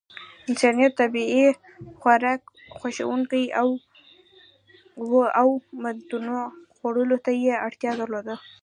انسان 0.49 0.77
طبیعي 0.99 1.45
خوراک 2.01 2.41
خوښونکی 2.77 3.45
و 5.11 5.11
او 5.39 5.49
متنوع 5.83 6.45
خوړو 6.77 7.17
ته 7.25 7.31
یې 7.43 7.53
اړتیا 7.65 7.91
درلوده. 7.99 8.35